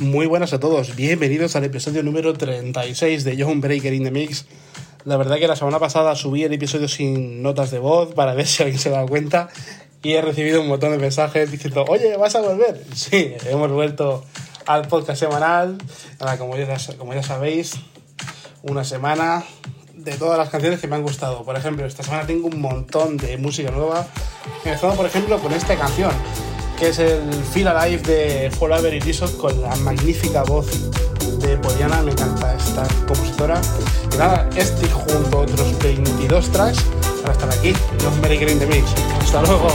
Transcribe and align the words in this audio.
Muy 0.00 0.26
buenas 0.26 0.52
a 0.52 0.60
todos, 0.60 0.94
bienvenidos 0.94 1.56
al 1.56 1.64
episodio 1.64 2.02
número 2.02 2.34
36 2.34 3.24
de 3.24 3.42
John 3.42 3.62
Breaker 3.62 3.94
in 3.94 4.04
the 4.04 4.10
Mix. 4.10 4.44
La 5.06 5.16
verdad 5.16 5.38
que 5.38 5.48
la 5.48 5.56
semana 5.56 5.78
pasada 5.78 6.14
subí 6.14 6.44
el 6.44 6.52
episodio 6.52 6.86
sin 6.86 7.42
notas 7.42 7.70
de 7.70 7.78
voz 7.78 8.12
para 8.12 8.34
ver 8.34 8.46
si 8.46 8.62
alguien 8.62 8.78
se 8.78 8.90
da 8.90 9.06
cuenta 9.06 9.48
y 10.02 10.12
he 10.12 10.20
recibido 10.20 10.60
un 10.60 10.68
montón 10.68 10.90
de 10.90 10.98
mensajes 10.98 11.50
diciendo, 11.50 11.86
oye, 11.88 12.14
¿vas 12.18 12.36
a 12.36 12.42
volver? 12.42 12.84
Sí, 12.94 13.32
hemos 13.46 13.72
vuelto 13.72 14.22
al 14.66 14.86
podcast 14.86 15.18
semanal, 15.18 15.78
como 16.38 16.58
ya, 16.58 16.76
como 16.98 17.14
ya 17.14 17.22
sabéis, 17.22 17.76
una 18.64 18.84
semana 18.84 19.44
de 19.94 20.12
todas 20.18 20.36
las 20.36 20.50
canciones 20.50 20.78
que 20.78 20.88
me 20.88 20.96
han 20.96 21.02
gustado. 21.02 21.42
Por 21.42 21.56
ejemplo, 21.56 21.86
esta 21.86 22.02
semana 22.02 22.26
tengo 22.26 22.48
un 22.48 22.60
montón 22.60 23.16
de 23.16 23.38
música 23.38 23.70
nueva, 23.70 24.06
empezando 24.62 24.94
por 24.94 25.06
ejemplo 25.06 25.38
con 25.38 25.54
esta 25.54 25.74
canción 25.74 26.12
que 26.78 26.88
es 26.88 26.98
el 26.98 27.32
Feel 27.52 27.68
Alive 27.68 28.02
de 28.02 28.50
Forever 28.50 28.92
Illusion 28.92 29.30
con 29.38 29.60
la 29.62 29.74
magnífica 29.76 30.42
voz 30.42 30.66
de 31.40 31.56
Poliana, 31.56 32.02
me 32.02 32.12
encanta 32.12 32.54
esta 32.54 32.86
compositora. 33.06 33.60
Y 34.12 34.16
nada, 34.16 34.48
este 34.56 34.88
junto 34.88 35.38
a 35.38 35.40
otros 35.42 35.78
22 35.78 36.50
tracks 36.50 36.84
para 37.22 37.32
estar 37.32 37.50
aquí, 37.50 37.72
los 38.02 38.16
Mary 38.18 38.36
Green 38.36 38.58
The 38.58 38.66
Mix. 38.66 38.94
Hasta 39.20 39.42
luego. 39.42 39.68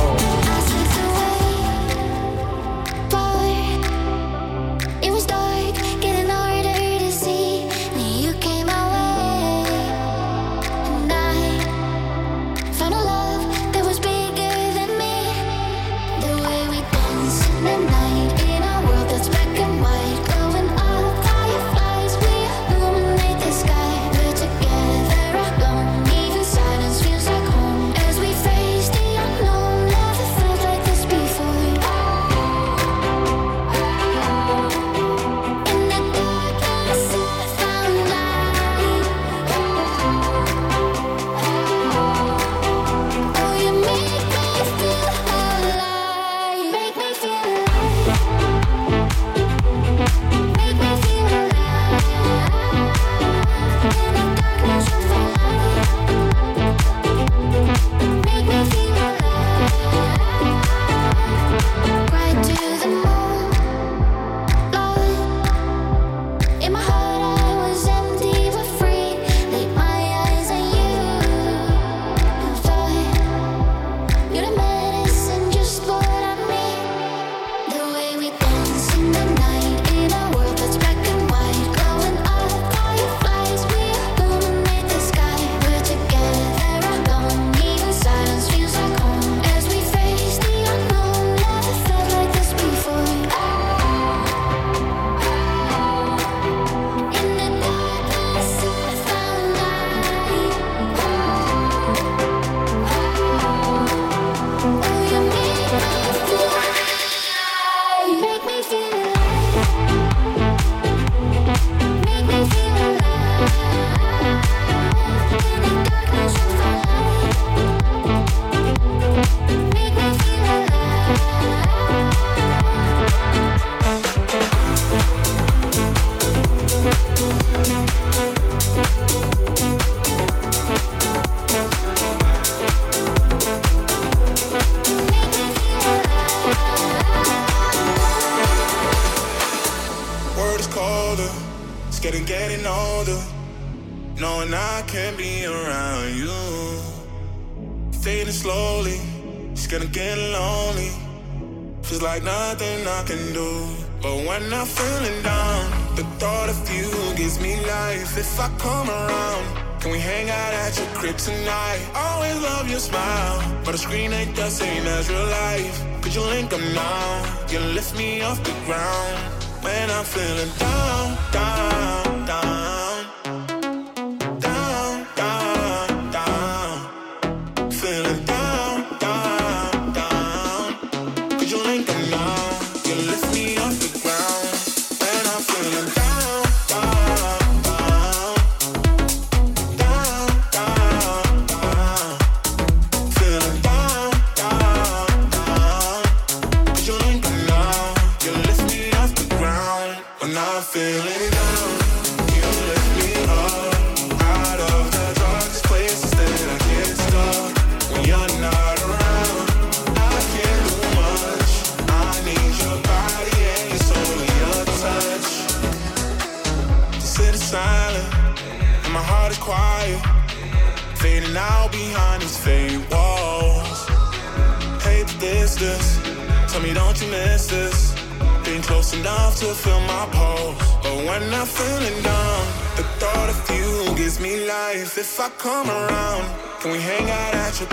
You 237.62 237.68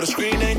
lift 0.00 0.18
me 0.18 0.49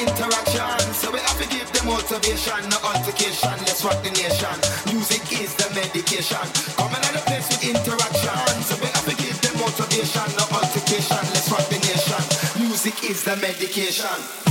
interaction. 0.00 0.80
So 0.96 1.12
we 1.12 1.20
have 1.20 1.38
to 1.40 1.48
give 1.48 1.68
them 1.72 1.86
motivation, 1.86 2.60
no 2.72 2.78
altercation. 2.82 3.52
Let's 3.68 3.84
rock 3.84 4.00
the 4.02 4.10
nation. 4.10 4.56
Music 4.92 5.22
is 5.40 5.54
the 5.56 5.68
medication. 5.74 6.44
Coming 6.76 7.04
at 7.04 7.12
the 7.12 7.22
place 7.28 7.48
with 7.52 7.64
interaction. 7.64 8.62
So 8.64 8.74
we 8.80 8.88
have 8.88 9.06
to 9.06 9.16
give 9.16 9.38
them 9.40 9.54
motivation, 9.60 10.26
no 10.40 10.44
altercation. 10.56 11.22
Let's 11.32 11.50
rock 11.52 11.66
the 11.68 11.78
nation. 11.84 12.22
Music 12.64 12.96
is 13.04 13.24
the 13.24 13.36
medication. 13.36 14.49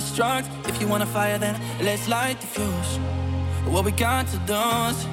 self-destruct 0.00 0.68
If 0.68 0.80
you 0.80 0.88
wanna 0.88 1.06
fire 1.06 1.38
then 1.38 1.60
let's 1.80 2.08
light 2.08 2.40
the 2.40 2.46
fuse. 2.46 2.98
What 3.66 3.84
we 3.84 3.92
got 3.92 4.26
to 4.28 4.36
do 4.38 4.54
is 4.90 5.06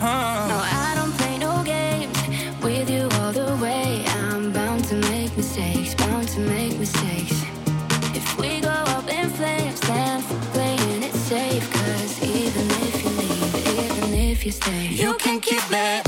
uh. 0.00 0.46
No, 0.48 0.58
I 0.62 0.92
don't 0.94 1.12
play 1.16 1.38
no 1.38 1.62
games 1.64 2.18
With 2.62 2.90
you 2.90 3.08
all 3.20 3.32
the 3.32 3.56
way. 3.62 4.04
I'm 4.24 4.52
bound 4.52 4.84
to 4.86 4.96
make 4.96 5.34
mistakes 5.36 5.94
Bound 5.94 6.28
to 6.28 6.40
make 6.40 6.78
mistakes. 6.78 7.42
If 8.14 8.38
we 8.38 8.60
go 8.60 8.68
up 8.68 9.08
in 9.08 9.30
flames 9.30 9.80
Then 9.80 10.22
playing 10.52 11.02
it 11.02 11.14
safe. 11.14 11.70
Cause 11.72 12.22
even 12.22 12.66
if 12.88 13.04
you 13.04 13.10
leave 13.10 13.78
Even 13.78 14.14
if 14.14 14.44
you 14.44 14.52
stay 14.52 14.88
You 14.88 15.14
can 15.14 15.40
keep 15.40 15.62
that. 15.70 16.05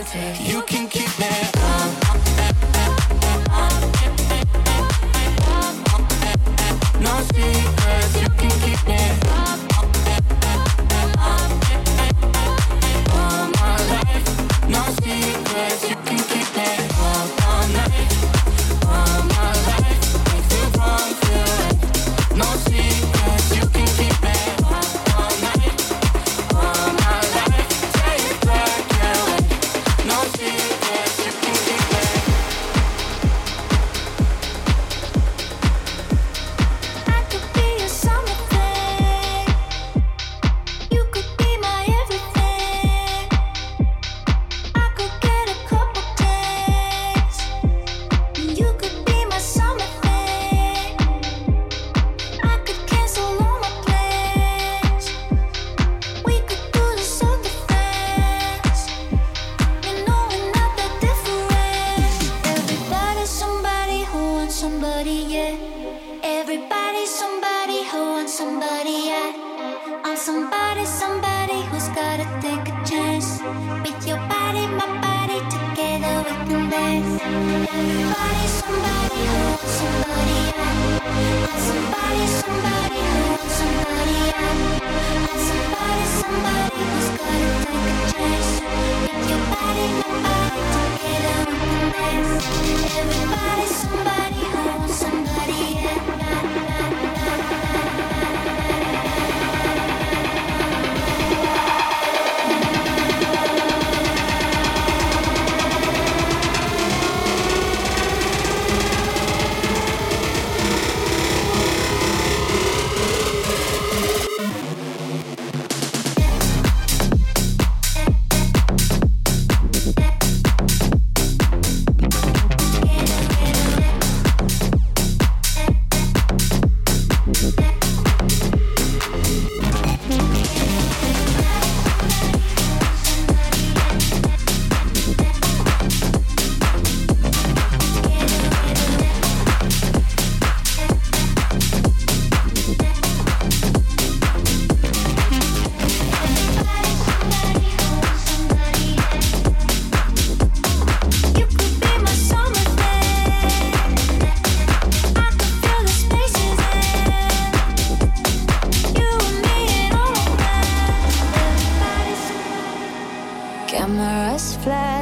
You 0.00 0.62
can. 0.62 0.99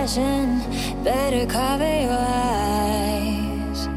passion. 0.08 0.60
Better 1.04 1.46
cover 1.46 1.84
your 1.84 2.18
eyes. 2.18 3.88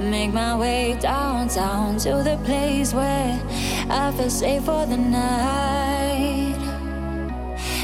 Make 0.00 0.32
my 0.32 0.56
way 0.56 0.96
downtown 1.00 1.98
to 1.98 2.22
the 2.22 2.38
place 2.44 2.92
where 2.92 3.40
I 3.88 4.12
feel 4.12 4.30
safe 4.30 4.64
for 4.64 4.86
the 4.86 4.96
night. 4.96 6.56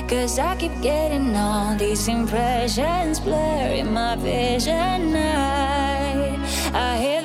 Cause 0.08 0.38
I 0.38 0.56
keep 0.56 0.80
getting 0.82 1.36
all 1.36 1.76
these 1.76 2.08
impressions, 2.08 3.20
blurring 3.20 3.92
my 3.92 4.16
vision. 4.16 5.16
I, 5.16 6.38
I 6.72 6.98
hear 6.98 7.15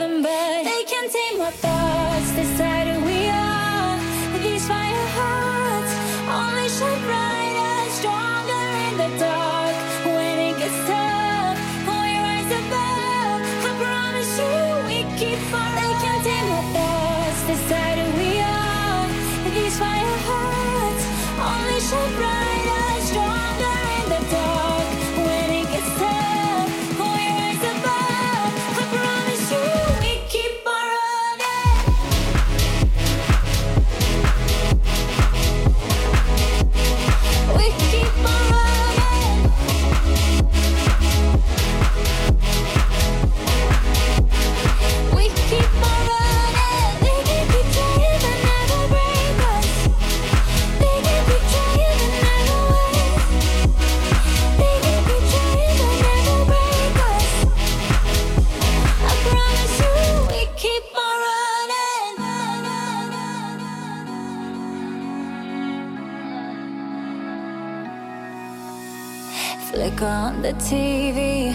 TV, 70.53 71.53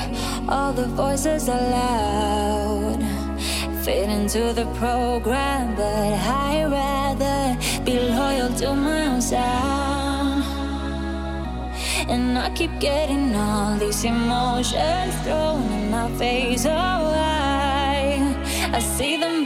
all 0.49 0.73
the 0.73 0.87
voices 0.87 1.49
are 1.49 1.61
loud. 1.61 3.01
Fit 3.85 4.09
into 4.09 4.53
the 4.53 4.67
program, 4.75 5.75
but 5.75 6.13
I'd 6.13 6.67
rather 6.71 7.57
be 7.85 7.99
loyal 7.99 8.51
to 8.61 8.75
my 8.75 9.07
own 9.07 9.23
sound. 9.23 10.45
And 12.09 12.39
I 12.39 12.51
keep 12.55 12.79
getting 12.79 13.35
all 13.35 13.77
these 13.79 14.05
emotions 14.05 15.15
thrown 15.25 15.63
in 15.73 15.91
my 15.91 16.11
face. 16.19 16.67
Oh, 16.67 16.71
I, 16.71 18.35
I 18.73 18.79
see 18.79 19.17
them 19.17 19.46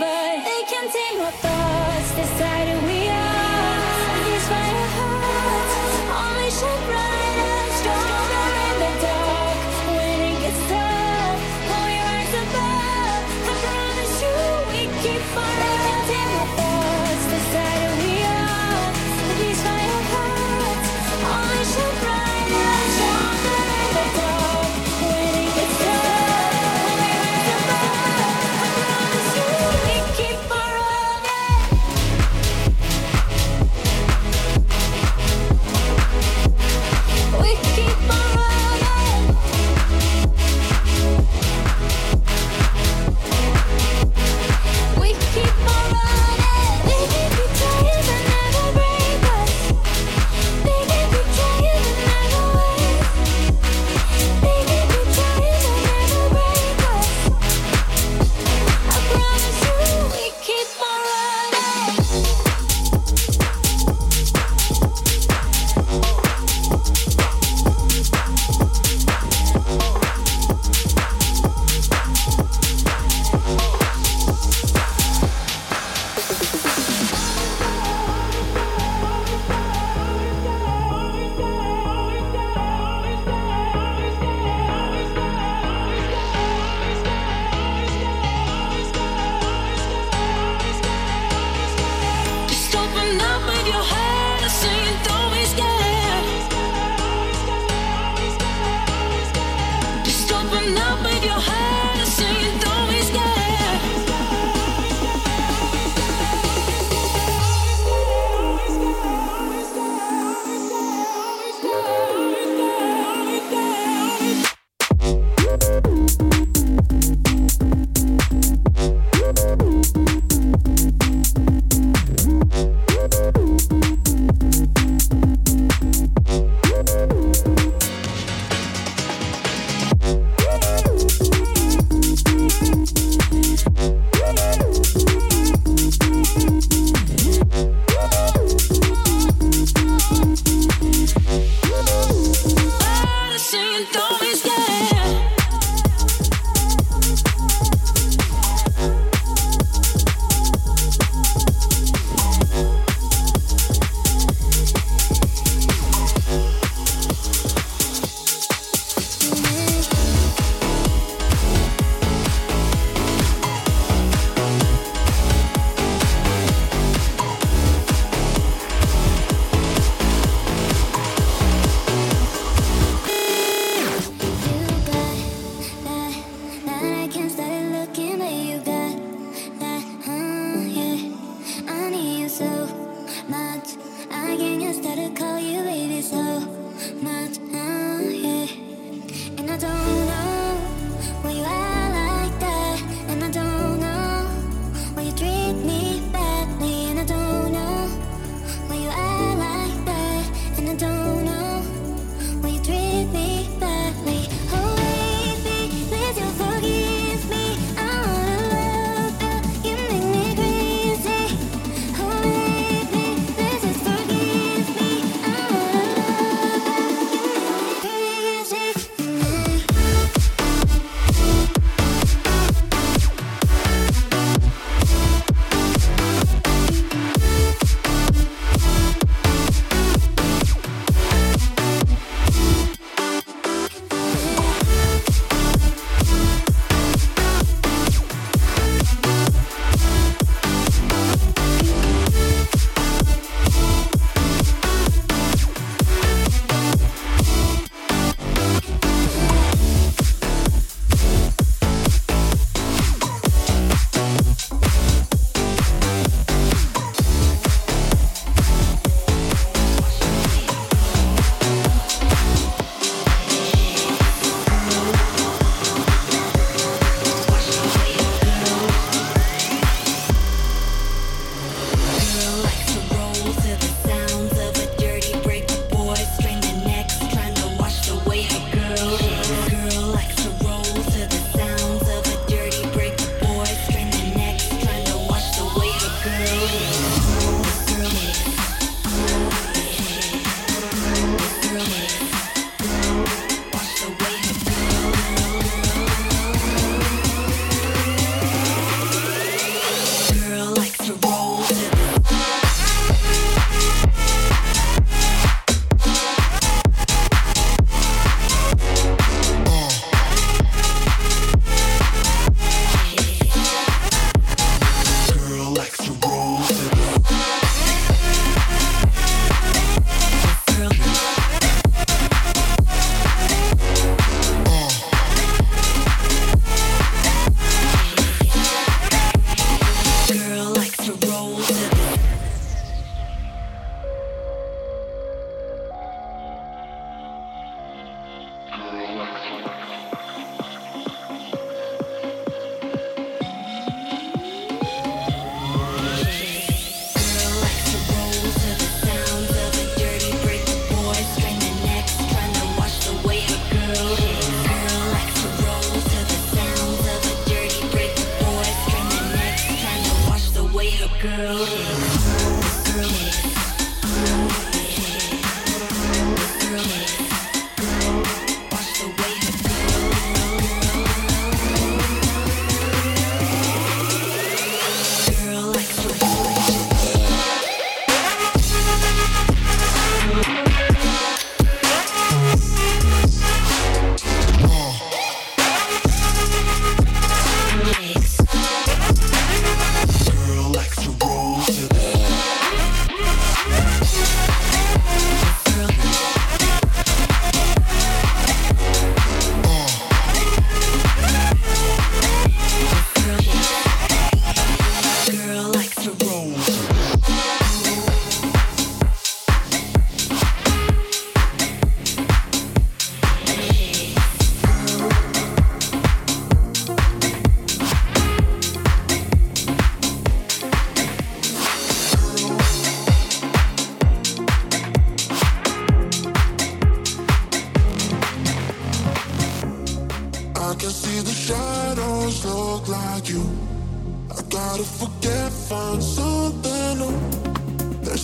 girl. 361.00 361.60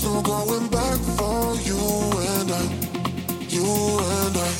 no 0.04 0.20
going 0.22 0.68
back 0.68 0.98
for 1.16 1.54
you 1.62 1.78
and 1.78 2.50
I, 2.50 2.62
you 3.48 3.64
and 3.64 4.36
I. 4.36 4.52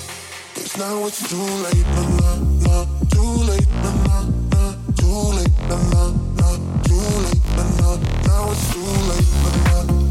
Cause 0.54 0.76
now 0.78 1.06
it's 1.06 1.28
too 1.28 1.36
late, 1.36 1.86
na 1.96 2.02
na 2.20 2.34
na, 2.64 2.84
Too 3.10 3.32
late, 3.48 3.68
na 3.82 3.92
na 4.06 4.20
na, 4.52 4.74
Too 4.96 5.22
late, 5.36 5.58
na 5.68 5.76
na 5.92 6.12
na, 6.38 6.48
Too 6.84 7.08
late, 7.24 7.48
na 7.56 7.64
na. 7.80 7.96
Now 8.26 8.50
it's 8.52 8.72
too 8.72 8.80
late, 9.10 9.32
na 9.42 9.92
na. 10.00 10.05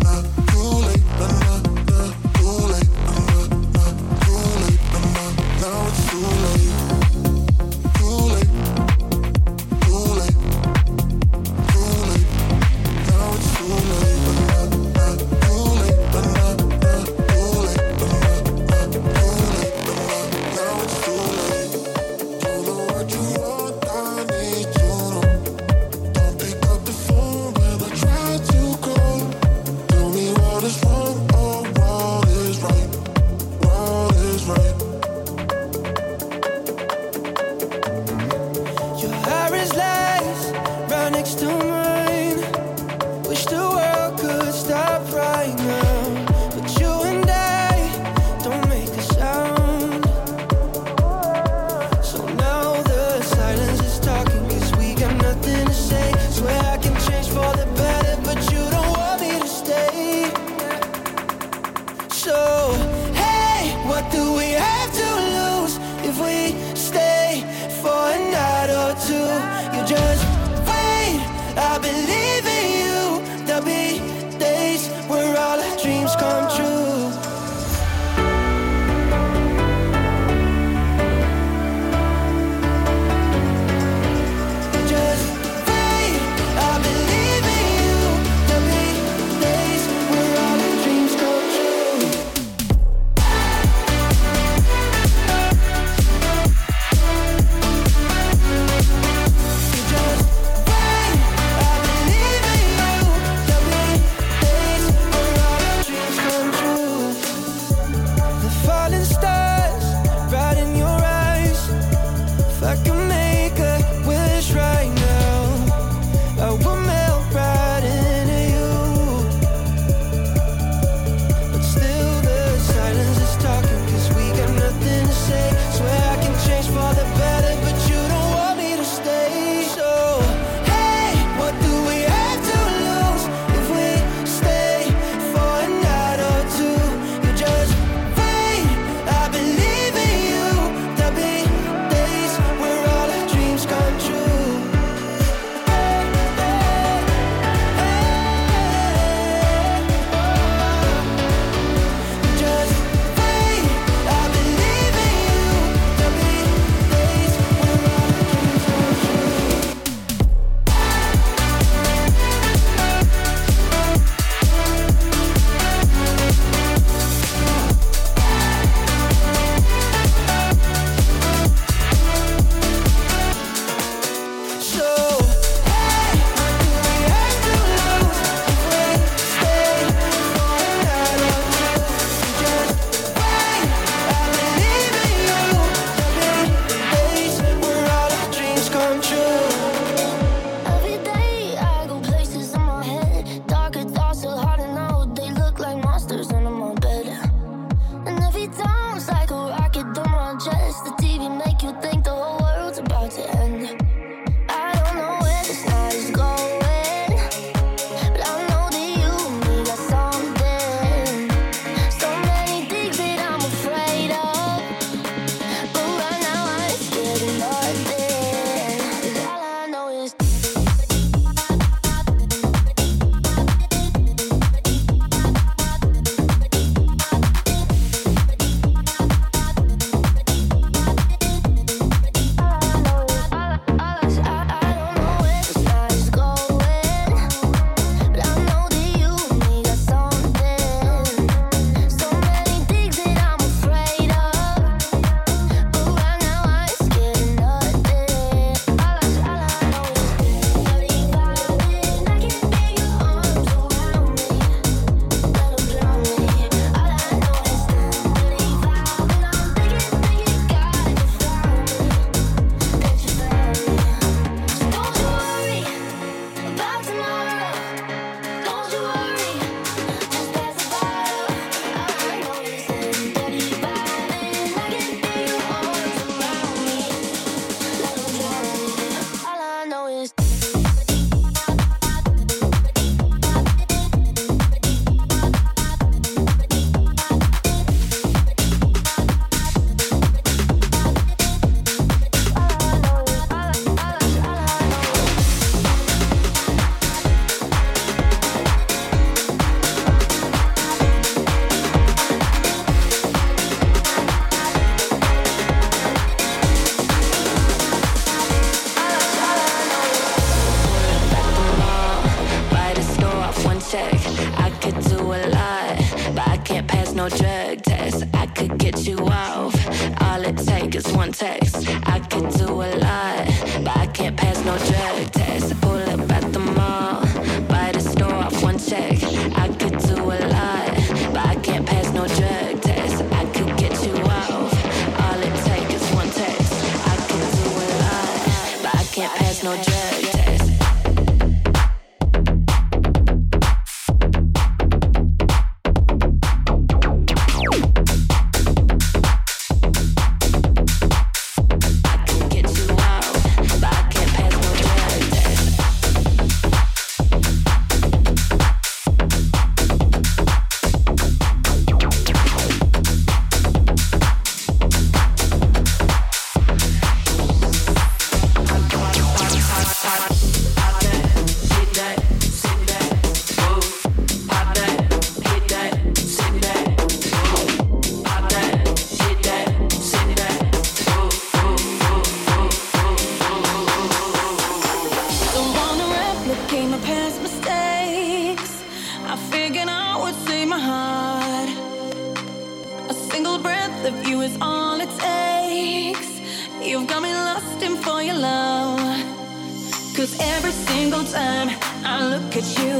Cause 399.95 400.19
every 400.19 400.51
single 400.51 401.03
time 401.05 401.49
I 401.83 402.05
look 402.07 402.35
at 402.35 402.47
you, 402.59 402.77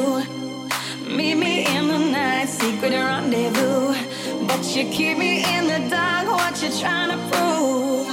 meet 1.17 1.35
me 1.35 1.65
in 1.75 1.87
the 1.87 1.97
night, 1.97 2.49
secret 2.49 2.91
rendezvous. 2.91 3.95
But 4.47 4.63
you 4.75 4.83
keep 4.89 5.17
me 5.17 5.43
in 5.55 5.63
the 5.67 5.89
dark, 5.89 6.27
what 6.27 6.61
you 6.61 6.69
trying 6.79 7.11
to 7.11 7.19
prove? 7.31 8.07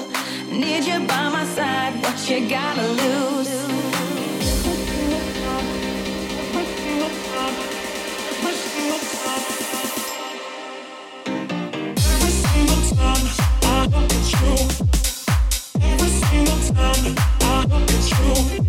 Need 0.50 0.84
you 0.84 1.00
by 1.06 1.28
my 1.28 1.44
side, 1.44 1.94
what 2.02 2.18
you 2.30 2.48
gotta 2.48 2.86
lose? 3.02 3.91
Of 17.72 17.87
the 17.87 17.96
truth, 18.11 18.61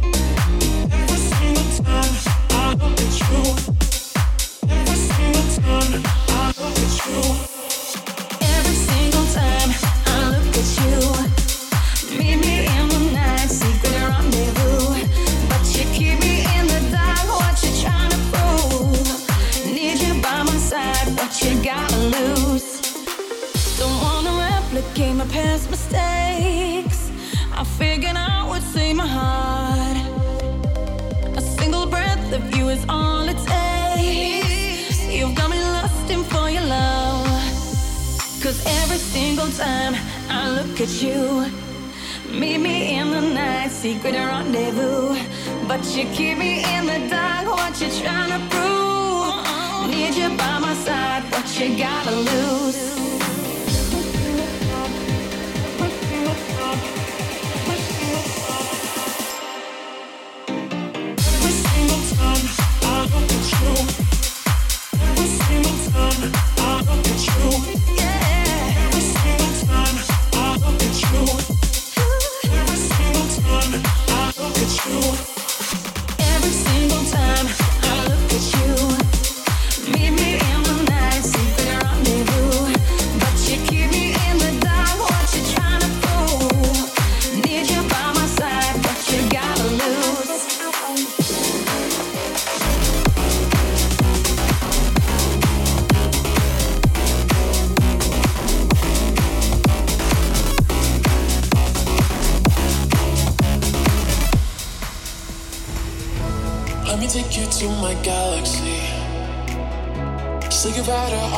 every 6.53 7.52
of 32.33 32.55
you 32.55 32.69
is 32.69 32.83
all 32.89 33.27
it 33.29 33.37
takes. 33.37 35.07
You've 35.07 35.35
got 35.35 35.49
me 35.51 35.59
lost 35.59 36.09
in 36.09 36.23
for 36.23 36.49
your 36.49 36.63
love. 36.63 37.27
Cause 38.41 38.59
every 38.81 38.97
single 38.97 39.49
time 39.49 39.93
I 40.29 40.49
look 40.57 40.81
at 40.81 41.01
you, 41.01 41.45
meet 42.31 42.57
me 42.57 42.97
in 42.97 43.11
the 43.11 43.21
night, 43.21 43.69
secret 43.69 44.15
rendezvous. 44.15 45.15
But 45.67 45.83
you 45.95 46.05
keep 46.15 46.37
me 46.37 46.63
in 46.75 46.87
the 46.87 47.07
dark, 47.09 47.45
what 47.45 47.79
you 47.79 47.89
trying 48.01 48.31
to 48.35 48.41
prove? 48.53 49.89
Need 49.91 50.15
you 50.15 50.29
by 50.35 50.59
my 50.59 50.73
side, 50.73 51.23
what 51.31 51.47
you 51.59 51.77
gotta 51.77 52.15
lose? 52.15 53.12
yeah. 67.65 68.02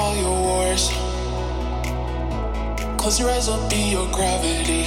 All 0.05 0.15
your 0.15 0.39
wars. 0.47 0.89
Close 2.99 3.19
your 3.19 3.29
eyes, 3.31 3.49
I'll 3.49 3.69
be 3.69 3.89
your 3.95 4.07
gravity. 4.11 4.83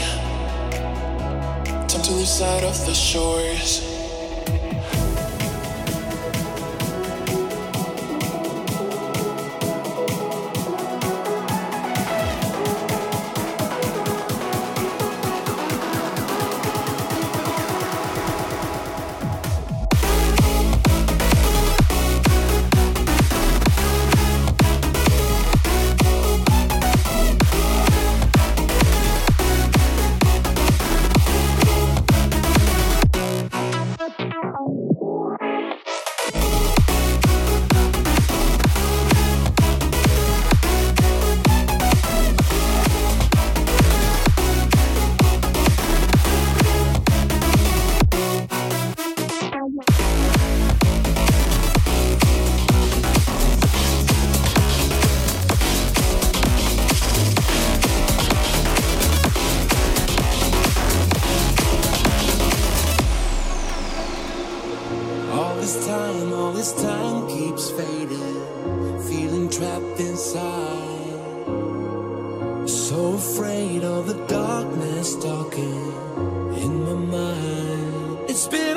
Time 1.89 2.03
to 2.03 2.13
lose 2.13 2.31
sight 2.31 2.63
of 2.63 2.77
the 2.87 2.95
shores. 2.95 3.88
Stalking 75.03 75.93
in 76.57 76.85
my 76.85 76.95
mind. 76.95 78.29
It's 78.29 78.49
been 78.49 78.68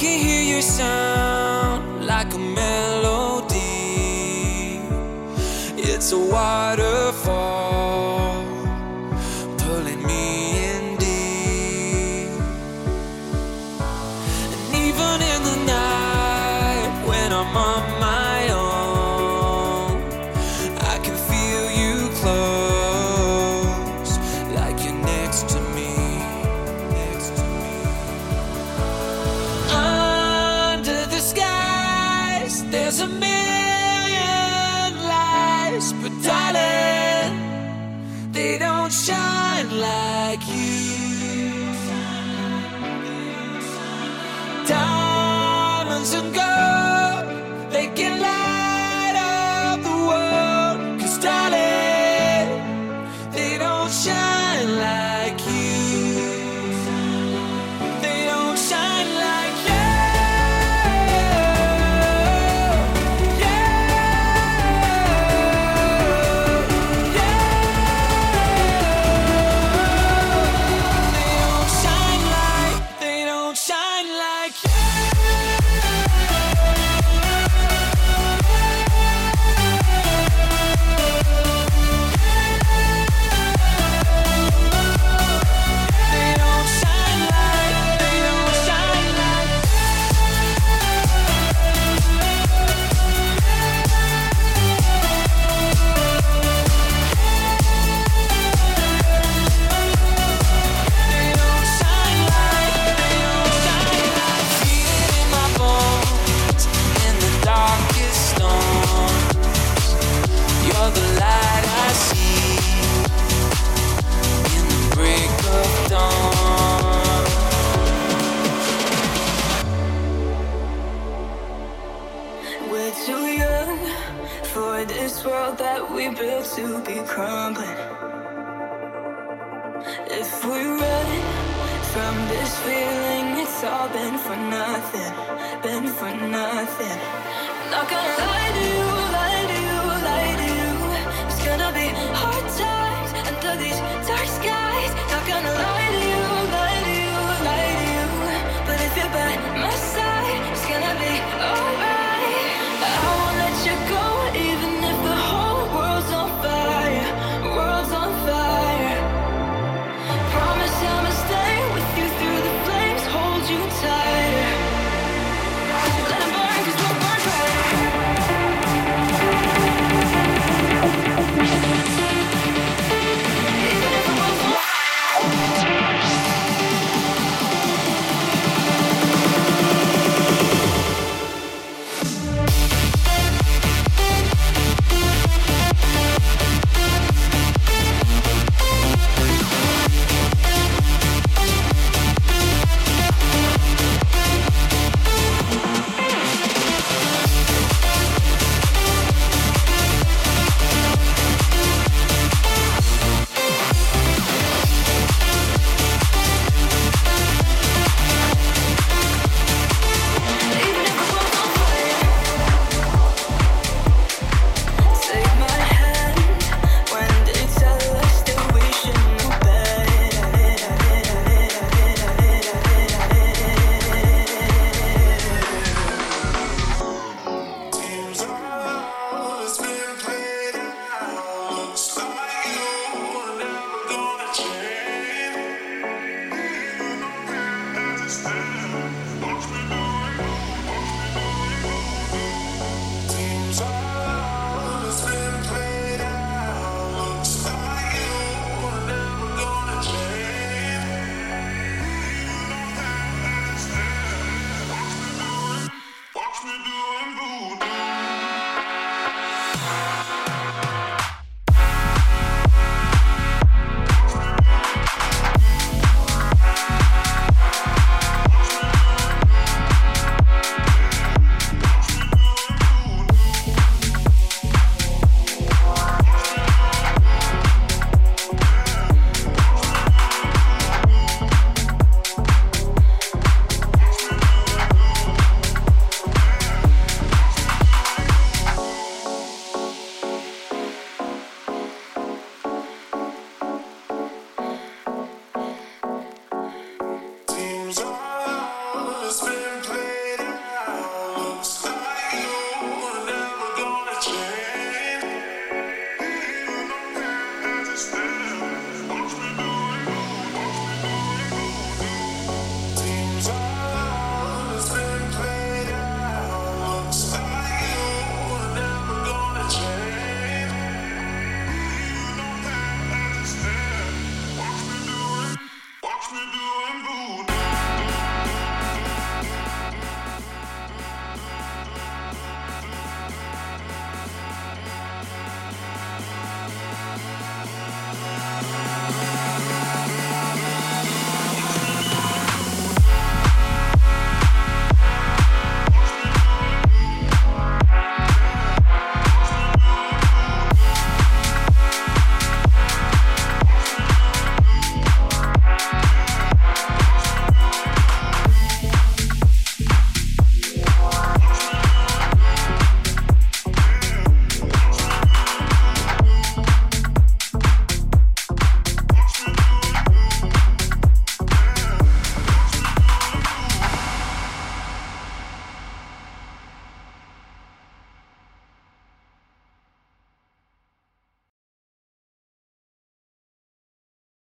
can 0.00 0.18
hear 0.18 0.42
your 0.42 0.62
sound 0.62 2.06
like 2.06 2.32
a 2.32 2.38
melody. 2.38 3.58
It's 5.76 6.12
a 6.12 6.18
water. 6.18 6.79